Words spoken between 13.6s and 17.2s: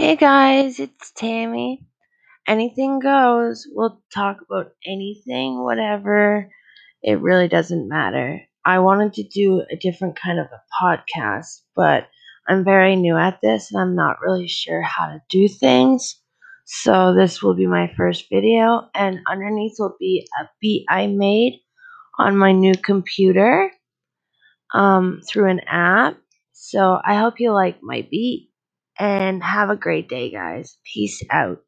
and I'm not really sure how to do things. So